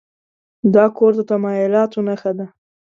[0.75, 2.47] دا کور د تمایلاتو نښه ده.